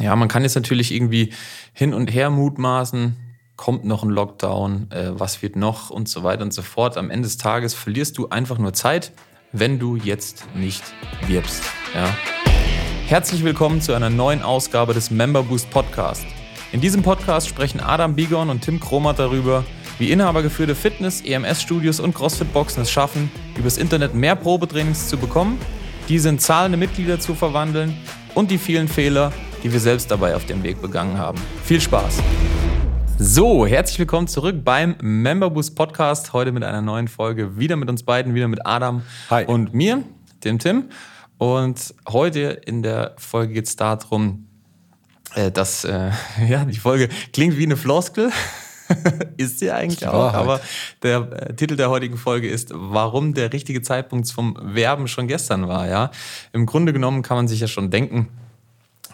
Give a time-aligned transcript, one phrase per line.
[0.00, 1.34] Ja, man kann jetzt natürlich irgendwie
[1.74, 3.16] hin und her mutmaßen,
[3.56, 6.96] kommt noch ein Lockdown, äh, was wird noch und so weiter und so fort.
[6.96, 9.12] Am Ende des Tages verlierst du einfach nur Zeit,
[9.52, 10.82] wenn du jetzt nicht
[11.26, 11.62] wirbst.
[11.94, 12.08] Ja.
[13.08, 16.24] Herzlich willkommen zu einer neuen Ausgabe des Member Boost Podcast.
[16.72, 19.66] In diesem Podcast sprechen Adam Bigon und Tim Kromat darüber,
[19.98, 25.58] wie inhabergeführte Fitness-, EMS-Studios und CrossFit-Boxen es schaffen, übers Internet mehr Probetrainings zu bekommen,
[26.08, 27.94] diese in zahlende Mitglieder zu verwandeln
[28.34, 29.30] und die vielen Fehler,
[29.62, 31.38] die wir selbst dabei auf dem Weg begangen haben.
[31.64, 32.18] Viel Spaß!
[33.18, 36.32] So, herzlich willkommen zurück beim Memberboost Podcast.
[36.32, 37.58] Heute mit einer neuen Folge.
[37.58, 39.44] Wieder mit uns beiden, wieder mit Adam Hi.
[39.44, 40.02] und mir,
[40.42, 40.88] dem Tim.
[41.36, 44.46] Und heute in der Folge geht es darum,
[45.34, 46.10] äh, dass, äh,
[46.48, 48.30] ja, die Folge klingt wie eine Floskel.
[49.36, 50.60] ist sie eigentlich auch, aber
[51.02, 55.68] der äh, Titel der heutigen Folge ist, warum der richtige Zeitpunkt vom Werben schon gestern
[55.68, 55.86] war.
[55.86, 56.10] Ja,
[56.52, 58.28] Im Grunde genommen kann man sich ja schon denken,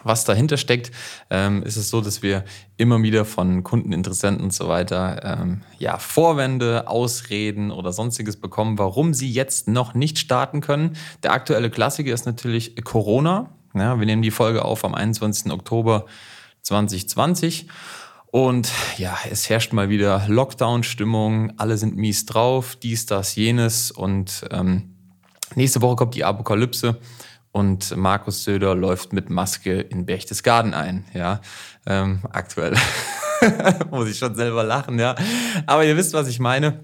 [0.07, 0.91] was dahinter steckt,
[1.31, 2.45] ähm, ist es so, dass wir
[2.77, 8.79] immer wieder von Kunden, Interessenten und so weiter ähm, ja, Vorwände, Ausreden oder sonstiges bekommen,
[8.79, 10.97] warum sie jetzt noch nicht starten können.
[11.23, 13.51] Der aktuelle Klassiker ist natürlich Corona.
[13.75, 15.53] Ja, wir nehmen die Folge auf am 21.
[15.53, 16.07] Oktober
[16.63, 17.67] 2020.
[18.27, 23.91] Und ja, es herrscht mal wieder Lockdown-Stimmung, alle sind mies drauf, dies, das, jenes.
[23.91, 24.95] Und ähm,
[25.55, 26.99] nächste Woche kommt die Apokalypse
[27.57, 31.07] und Markus Söder läuft mit Maske in Berchtesgaden ein.
[31.15, 31.41] Ja,
[31.87, 32.75] ähm, aktuell
[33.91, 35.15] muss ich schon selber lachen, ja.
[35.65, 36.81] Aber ihr wisst, was ich meine.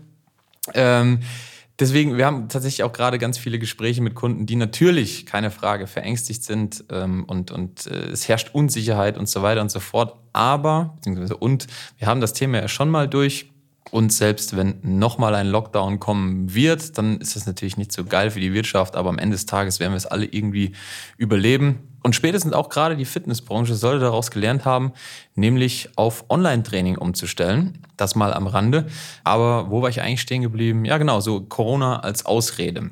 [0.72, 1.20] Ähm,
[1.78, 5.86] deswegen, wir haben tatsächlich auch gerade ganz viele Gespräche mit Kunden, die natürlich, keine Frage,
[5.86, 10.16] verängstigt sind ähm, und, und äh, es herrscht Unsicherheit und so weiter und so fort.
[10.32, 11.66] Aber, beziehungsweise und,
[11.98, 13.52] wir haben das Thema ja schon mal durch
[13.91, 18.30] und selbst wenn nochmal ein Lockdown kommen wird, dann ist das natürlich nicht so geil
[18.30, 20.72] für die Wirtschaft, aber am Ende des Tages werden wir es alle irgendwie
[21.19, 21.80] überleben.
[22.02, 24.92] Und spätestens auch gerade die Fitnessbranche sollte daraus gelernt haben,
[25.34, 27.78] nämlich auf Online-Training umzustellen.
[27.97, 28.86] Das mal am Rande.
[29.24, 30.84] Aber wo war ich eigentlich stehen geblieben?
[30.84, 32.90] Ja, genau, so Corona als Ausrede.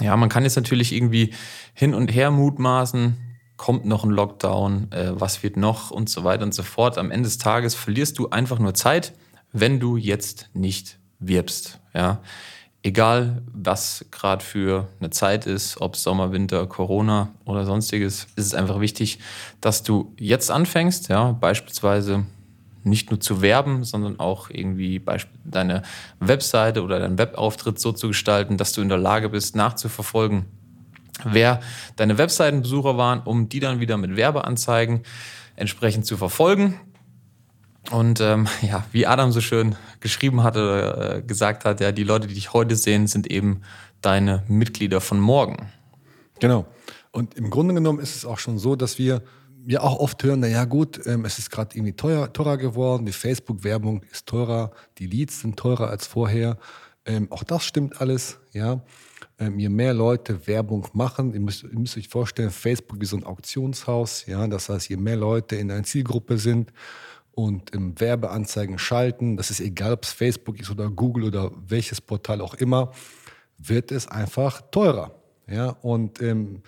[0.00, 1.34] Ja, man kann jetzt natürlich irgendwie
[1.72, 3.16] hin und her mutmaßen,
[3.56, 6.98] kommt noch ein Lockdown, äh, was wird noch und so weiter und so fort.
[6.98, 9.12] Am Ende des Tages verlierst du einfach nur Zeit
[9.52, 11.80] wenn du jetzt nicht wirbst.
[11.94, 12.20] Ja?
[12.82, 18.54] Egal, was gerade für eine Zeit ist, ob Sommer, Winter, Corona oder sonstiges, ist es
[18.54, 19.18] einfach wichtig,
[19.60, 22.24] dass du jetzt anfängst, ja, beispielsweise
[22.82, 25.02] nicht nur zu werben, sondern auch irgendwie
[25.44, 25.82] deine
[26.20, 30.46] Webseite oder deinen Webauftritt so zu gestalten, dass du in der Lage bist, nachzuverfolgen,
[31.24, 31.60] wer
[31.96, 35.02] deine Webseitenbesucher waren, um die dann wieder mit Werbeanzeigen
[35.56, 36.80] entsprechend zu verfolgen.
[37.90, 42.26] Und ähm, ja, wie Adam so schön geschrieben hatte, äh, gesagt hat, ja, die Leute,
[42.26, 43.62] die dich heute sehen, sind eben
[44.00, 45.70] deine Mitglieder von morgen.
[46.40, 46.66] Genau.
[47.12, 49.22] Und im Grunde genommen ist es auch schon so, dass wir
[49.66, 53.12] ja auch oft hören, naja gut, ähm, es ist gerade irgendwie teuer, teurer geworden, die
[53.12, 56.56] Facebook-Werbung ist teurer, die Leads sind teurer als vorher.
[57.04, 58.82] Ähm, auch das stimmt alles, ja.
[59.38, 63.16] Ähm, je mehr Leute Werbung machen, ihr müsst, ihr müsst euch vorstellen, Facebook ist so
[63.16, 64.46] ein Auktionshaus, ja.
[64.46, 66.72] Das heißt, je mehr Leute in einer Zielgruppe sind,
[67.32, 72.00] und im Werbeanzeigen schalten, das ist egal, ob es Facebook ist oder Google oder welches
[72.00, 72.92] Portal auch immer,
[73.58, 75.12] wird es einfach teurer.
[75.46, 76.62] Ja, und ähm,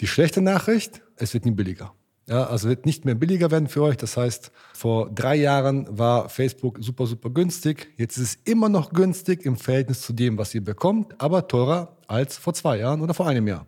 [0.00, 1.92] die schlechte Nachricht, es wird nie billiger.
[2.28, 3.96] Ja, also wird nicht mehr billiger werden für euch.
[3.96, 7.88] Das heißt, vor drei Jahren war Facebook super, super günstig.
[7.96, 11.96] Jetzt ist es immer noch günstig im Verhältnis zu dem, was ihr bekommt, aber teurer
[12.06, 13.66] als vor zwei Jahren oder vor einem Jahr.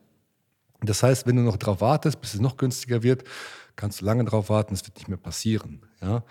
[0.83, 3.25] Das heißt, wenn du noch darauf wartest, bis es noch günstiger wird,
[3.77, 5.81] kannst du lange darauf warten, es wird nicht mehr passieren.
[6.03, 6.23] Ja?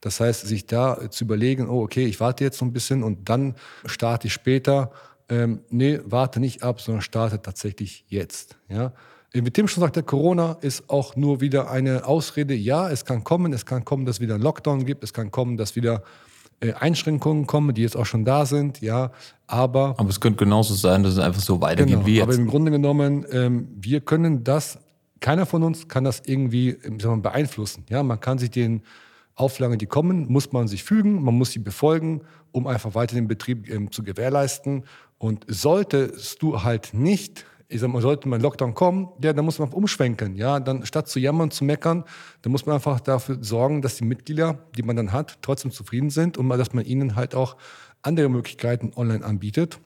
[0.00, 3.28] Das heißt, sich da zu überlegen, oh, okay, ich warte jetzt so ein bisschen und
[3.28, 4.92] dann starte ich später.
[5.28, 8.56] Ähm, nee, warte nicht ab, sondern starte tatsächlich jetzt.
[8.68, 8.92] Ja?
[9.32, 12.54] Wie Tim schon sagte, Corona ist auch nur wieder eine Ausrede.
[12.54, 15.30] Ja, es kann kommen, es kann kommen, dass es wieder ein Lockdown gibt, es kann
[15.30, 16.02] kommen, dass wieder
[16.60, 19.12] äh, Einschränkungen kommen, die jetzt auch schon da sind, ja,
[19.46, 19.94] aber...
[19.98, 22.22] Aber es könnte genauso sein, dass es einfach so weitergeht genau, wie jetzt.
[22.22, 24.78] Aber im Grunde genommen, ähm, wir können das
[25.20, 27.84] keiner von uns kann das irgendwie mal, beeinflussen.
[27.88, 28.82] Ja, man kann sich den
[29.38, 33.28] Auflagen, die kommen, muss man sich fügen, man muss sie befolgen, um einfach weiter den
[33.28, 34.84] Betrieb ähm, zu gewährleisten.
[35.18, 39.58] Und solltest du halt nicht, ich sag mal, sollte mal Lockdown kommen, ja, dann muss
[39.58, 40.36] man umschwenken.
[40.36, 42.04] Ja, dann statt zu jammern, zu meckern,
[42.42, 46.10] dann muss man einfach dafür sorgen, dass die Mitglieder, die man dann hat, trotzdem zufrieden
[46.10, 47.56] sind und mal, dass man ihnen halt auch
[48.02, 49.80] andere Möglichkeiten online anbietet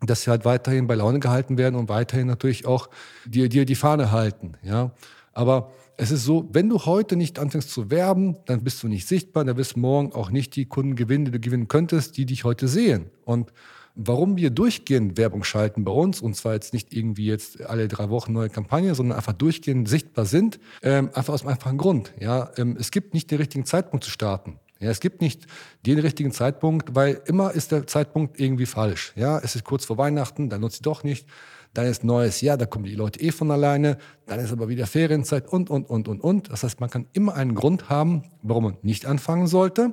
[0.00, 2.90] dass sie halt weiterhin bei Laune gehalten werden und weiterhin natürlich auch
[3.24, 4.52] dir, dir die Fahne halten.
[4.62, 4.90] Ja?
[5.32, 9.08] Aber es ist so, wenn du heute nicht anfängst zu werben, dann bist du nicht
[9.08, 12.26] sichtbar, dann wirst du morgen auch nicht die Kunden gewinnen, die du gewinnen könntest, die
[12.26, 13.10] dich heute sehen.
[13.24, 13.52] Und
[13.94, 18.10] warum wir durchgehend Werbung schalten bei uns, und zwar jetzt nicht irgendwie jetzt alle drei
[18.10, 22.12] Wochen neue Kampagne, sondern einfach durchgehend sichtbar sind, ähm, einfach aus einem einfachen Grund.
[22.20, 24.60] Ja, ähm, es gibt nicht den richtigen Zeitpunkt zu starten.
[24.78, 25.46] Ja, es gibt nicht
[25.86, 29.14] den richtigen Zeitpunkt, weil immer ist der Zeitpunkt irgendwie falsch.
[29.16, 31.26] Ja, es ist kurz vor Weihnachten, dann nutze ich doch nicht.
[31.76, 33.98] Dann ist neues Jahr, da kommen die Leute eh von alleine.
[34.24, 36.50] Dann ist aber wieder Ferienzeit und, und, und, und, und.
[36.50, 39.92] Das heißt, man kann immer einen Grund haben, warum man nicht anfangen sollte.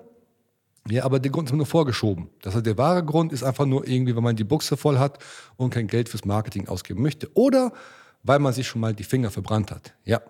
[0.90, 2.30] Ja, aber der Grund ist nur vorgeschoben.
[2.42, 5.20] Das heißt, der wahre Grund ist einfach nur irgendwie, wenn man die Buchse voll hat
[5.58, 7.30] und kein Geld fürs Marketing ausgeben möchte.
[7.34, 7.74] Oder
[8.24, 9.94] weil man sich schon mal die Finger verbrannt hat.
[10.06, 10.22] Ja,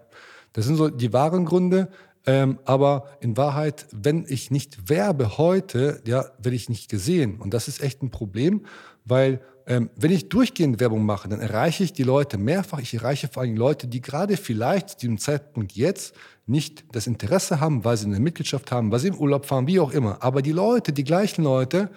[0.54, 1.90] das sind so die wahren Gründe.
[2.26, 7.40] Ähm, aber in Wahrheit, wenn ich nicht werbe heute, ja, werde ich nicht gesehen.
[7.40, 8.66] Und das ist echt ein Problem,
[9.06, 12.80] weil ähm, wenn ich durchgehend Werbung mache, dann erreiche ich die Leute mehrfach.
[12.80, 16.16] Ich erreiche vor allem Leute, die gerade vielleicht zu diesem Zeitpunkt jetzt
[16.46, 19.80] nicht das Interesse haben, weil sie eine Mitgliedschaft haben, weil sie im Urlaub fahren, wie
[19.80, 20.22] auch immer.
[20.22, 21.90] Aber die Leute, die gleichen Leute,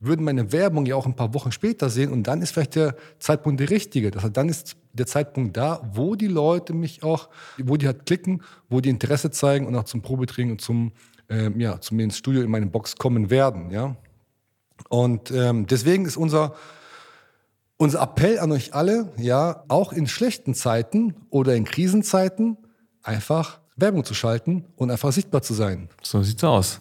[0.00, 2.96] würden meine Werbung ja auch ein paar Wochen später sehen und dann ist vielleicht der
[3.18, 4.10] Zeitpunkt der richtige.
[4.10, 7.28] Das heißt, dann ist der Zeitpunkt da, wo die Leute mich auch,
[7.58, 10.92] wo die halt klicken, wo die Interesse zeigen und auch zum Probetraining und zum,
[11.28, 13.94] ähm, ja, zum ins Studio in meine Box kommen werden, ja.
[14.88, 16.54] Und ähm, deswegen ist unser
[17.80, 22.58] unser Appell an euch alle, ja, auch in schlechten Zeiten oder in Krisenzeiten
[23.02, 25.88] einfach Werbung zu schalten und einfach sichtbar zu sein.
[26.02, 26.80] So sieht's aus.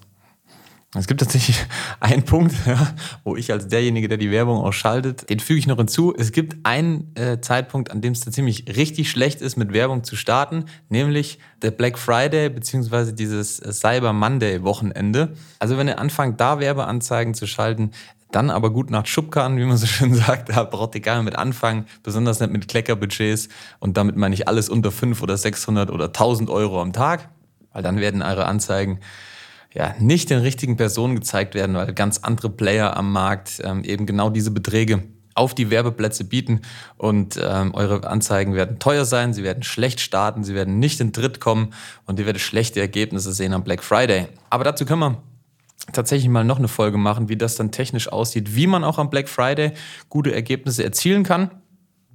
[0.97, 1.63] Es gibt tatsächlich
[2.01, 5.67] einen Punkt, ja, wo ich als derjenige, der die Werbung auch schaltet, den füge ich
[5.67, 6.13] noch hinzu.
[6.17, 10.17] Es gibt einen äh, Zeitpunkt, an dem es ziemlich richtig schlecht ist, mit Werbung zu
[10.17, 15.33] starten, nämlich der Black Friday beziehungsweise dieses äh, Cyber Monday Wochenende.
[15.59, 17.91] Also wenn ihr anfangt, da Werbeanzeigen zu schalten,
[18.31, 21.25] dann aber gut nach Schubkarren, wie man so schön sagt, da braucht ihr gar nicht
[21.25, 23.49] mit anfangen, besonders nicht mit Kleckerbudgets.
[23.79, 27.29] Und damit meine ich alles unter 500 oder 600 oder 1000 Euro am Tag,
[27.73, 28.99] weil dann werden eure Anzeigen
[29.73, 34.05] ja, nicht den richtigen Personen gezeigt werden, weil ganz andere Player am Markt ähm, eben
[34.05, 35.03] genau diese Beträge
[35.35, 36.61] auf die Werbeplätze bieten.
[36.97, 41.11] Und ähm, eure Anzeigen werden teuer sein, sie werden schlecht starten, sie werden nicht in
[41.11, 41.73] Dritt kommen.
[42.05, 44.27] Und ihr werdet schlechte Ergebnisse sehen am Black Friday.
[44.49, 45.23] Aber dazu können wir
[45.91, 49.09] tatsächlich mal noch eine Folge machen, wie das dann technisch aussieht, wie man auch am
[49.09, 49.73] Black Friday
[50.09, 51.51] gute Ergebnisse erzielen kann.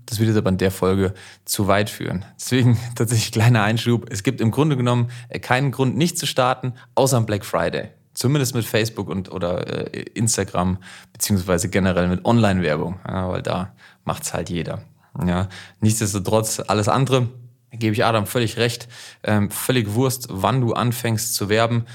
[0.06, 1.14] Das würde jetzt aber in der Folge
[1.44, 2.24] zu weit führen.
[2.38, 4.06] Deswegen tatsächlich kleiner Einschub.
[4.10, 7.88] Es gibt im Grunde genommen äh, keinen Grund, nicht zu starten, außer am Black Friday.
[8.12, 10.78] Zumindest mit Facebook und oder äh, Instagram,
[11.12, 13.74] beziehungsweise generell mit Online-Werbung, ja, weil da
[14.04, 14.82] macht's halt jeder.
[15.26, 15.48] Ja.
[15.80, 17.28] Nichtsdestotrotz, alles andere,
[17.72, 18.88] gebe ich Adam völlig recht,
[19.24, 21.86] ähm, völlig Wurst, wann du anfängst zu werben.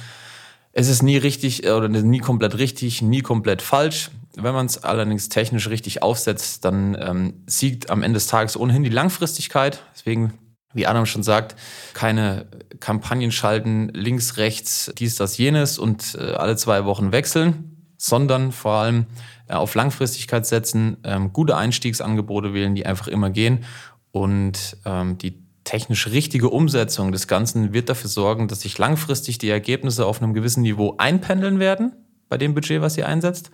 [0.79, 4.11] Es ist nie richtig äh, oder nie komplett richtig, nie komplett falsch.
[4.35, 8.85] Wenn man es allerdings technisch richtig aufsetzt, dann ähm, siegt am Ende des Tages ohnehin
[8.85, 9.83] die Langfristigkeit.
[9.93, 10.35] Deswegen,
[10.73, 11.57] wie Adam schon sagt,
[11.93, 12.47] keine
[12.79, 18.75] Kampagnen schalten, links, rechts, dies, das, jenes und äh, alle zwei Wochen wechseln, sondern vor
[18.75, 19.05] allem
[19.49, 23.65] äh, auf Langfristigkeit setzen, ähm, gute Einstiegsangebote wählen, die einfach immer gehen
[24.11, 29.49] und ähm, die technisch richtige Umsetzung des Ganzen wird dafür sorgen, dass sich langfristig die
[29.49, 31.93] Ergebnisse auf einem gewissen Niveau einpendeln werden
[32.27, 33.51] bei dem Budget, was ihr einsetzt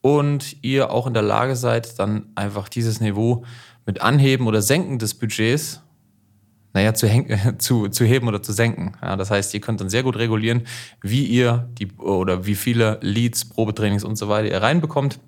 [0.00, 3.44] und ihr auch in der Lage seid, dann einfach dieses Niveau
[3.84, 5.82] mit Anheben oder Senken des Budgets,
[6.72, 7.06] naja, zu,
[7.58, 8.96] zu, zu heben oder zu senken.
[9.02, 10.62] Ja, das heißt, ihr könnt dann sehr gut regulieren,
[11.02, 15.20] wie ihr die oder wie viele Leads, Probetrainings und so weiter ihr reinbekommt.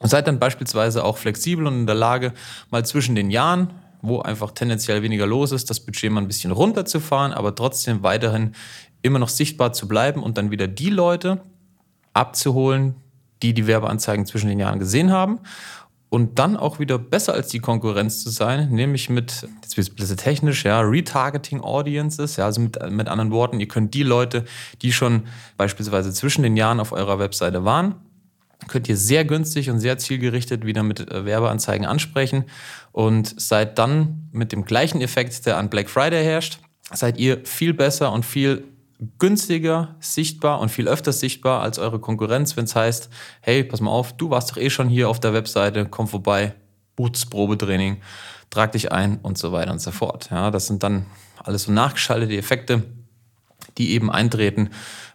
[0.00, 2.32] Und seid dann beispielsweise auch flexibel und in der Lage,
[2.70, 6.52] mal zwischen den Jahren, wo einfach tendenziell weniger los ist, das Budget mal ein bisschen
[6.52, 8.52] runterzufahren, aber trotzdem weiterhin
[9.02, 11.40] immer noch sichtbar zu bleiben und dann wieder die Leute
[12.12, 12.96] abzuholen,
[13.42, 15.40] die die Werbeanzeigen zwischen den Jahren gesehen haben
[16.10, 19.92] und dann auch wieder besser als die Konkurrenz zu sein, nämlich mit, jetzt wird es
[19.92, 24.02] ein bisschen technisch, ja, Retargeting Audiences, ja, also mit, mit anderen Worten, ihr könnt die
[24.02, 24.44] Leute,
[24.82, 25.24] die schon
[25.56, 27.94] beispielsweise zwischen den Jahren auf eurer Webseite waren,
[28.66, 32.44] könnt ihr sehr günstig und sehr zielgerichtet wieder mit äh, Werbeanzeigen ansprechen
[32.92, 36.58] und seid dann mit dem gleichen Effekt, der an Black Friday herrscht,
[36.92, 38.64] seid ihr viel besser und viel
[39.18, 43.10] günstiger sichtbar und viel öfter sichtbar als eure Konkurrenz, wenn es heißt,
[43.40, 46.54] hey, pass mal auf, du warst doch eh schon hier auf der Webseite, komm vorbei,
[46.96, 47.98] Boots Probetraining,
[48.50, 50.30] trag dich ein und so weiter und so fort.
[50.30, 51.06] Ja, das sind dann
[51.44, 52.82] alles so nachgeschaltete Effekte,
[53.76, 54.70] die eben eintreten,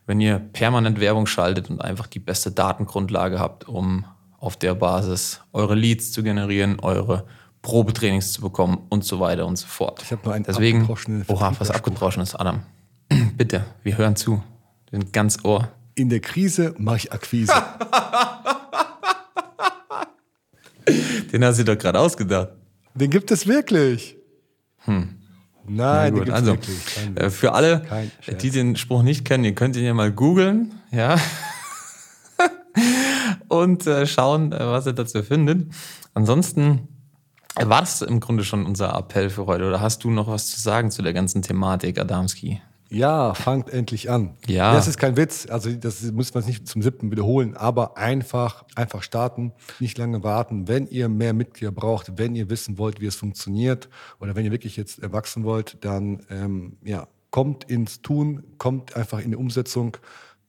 [0.05, 4.05] wenn ihr permanent Werbung schaltet und einfach die beste Datengrundlage habt, um
[4.39, 7.25] auf der Basis eure Leads zu generieren, eure
[7.61, 10.01] Probetrainings zu bekommen und so weiter und so fort.
[10.03, 10.85] Ich habe nur ein Deswegen,
[11.27, 12.63] oha, was abgedroschenes, Adam.
[13.37, 14.43] Bitte, wir hören zu.
[14.89, 15.69] Wir sind ganz Ohr.
[15.95, 17.53] In der Krise mache ich Akquise.
[21.31, 22.49] den hast du doch gerade ausgedacht.
[22.95, 24.17] Den gibt es wirklich.
[24.79, 25.22] Hm.
[25.67, 26.57] Nein, gibt also.
[27.15, 27.83] Äh, für alle,
[28.41, 30.73] die den Spruch nicht kennen, ihr könnt ihn ja mal googeln.
[30.91, 31.17] Ja.
[33.47, 35.73] und äh, schauen, äh, was ihr dazu findet.
[36.13, 36.87] Ansonsten
[37.55, 39.67] war das im Grunde schon unser Appell für heute.
[39.67, 42.61] Oder hast du noch was zu sagen zu der ganzen Thematik, Adamski?
[42.93, 44.35] Ja, fangt endlich an.
[44.45, 44.73] Ja.
[44.73, 45.47] Das ist kein Witz.
[45.49, 50.67] Also das muss man nicht zum siebten wiederholen, aber einfach, einfach starten, nicht lange warten.
[50.67, 54.51] Wenn ihr mehr Mitglieder braucht, wenn ihr wissen wollt, wie es funktioniert oder wenn ihr
[54.51, 59.97] wirklich jetzt erwachsen wollt, dann ähm, ja, kommt ins Tun, kommt einfach in die Umsetzung.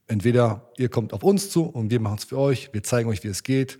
[0.07, 3.25] Entweder ihr kommt auf uns zu und wir machen es für euch, wir zeigen euch,
[3.25, 3.79] wie es geht,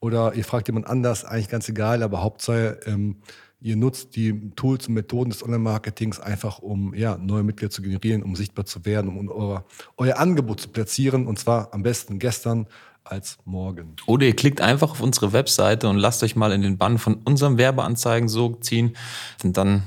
[0.00, 3.16] oder ihr fragt jemand anders, eigentlich ganz egal, aber Hauptsache, ähm,
[3.60, 8.22] ihr nutzt die Tools und Methoden des Online-Marketings einfach, um ja, neue Mitglieder zu generieren,
[8.22, 9.64] um sichtbar zu werden, um euer,
[9.96, 12.66] euer Angebot zu platzieren und zwar am besten gestern
[13.04, 13.96] als morgen.
[14.06, 17.14] Oder ihr klickt einfach auf unsere Webseite und lasst euch mal in den Bann von
[17.24, 18.96] unserem Werbeanzeigen so ziehen
[19.42, 19.82] und dann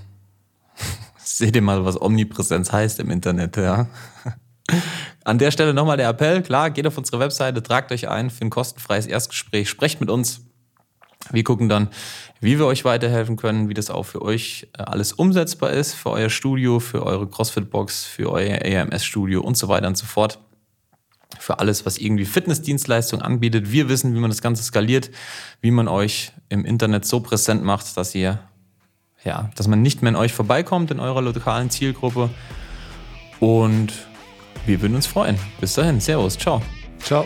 [1.17, 3.87] seht ihr mal, was Omnipräsenz heißt im Internet, ja.
[5.23, 8.43] An der Stelle nochmal der Appell, klar, geht auf unsere Webseite, tragt euch ein für
[8.43, 10.41] ein kostenfreies Erstgespräch, sprecht mit uns.
[11.31, 11.89] Wir gucken dann,
[12.39, 16.09] wie wir euch weiterhelfen können, wie das auch für euch äh, alles umsetzbar ist, für
[16.09, 20.39] euer Studio, für eure CrossFit-Box, für euer AMS-Studio und so weiter und so fort.
[21.39, 23.71] Für alles, was irgendwie Fitnessdienstleistung anbietet.
[23.71, 25.11] Wir wissen, wie man das Ganze skaliert,
[25.61, 28.39] wie man euch im Internet so präsent macht, dass ihr
[29.23, 32.29] ja, dass man nicht mehr an euch vorbeikommt in eurer lokalen Zielgruppe.
[33.39, 33.93] Und
[34.65, 35.37] wir würden uns freuen.
[35.59, 36.61] Bis dahin, Servus, ciao.
[36.99, 37.25] Ciao.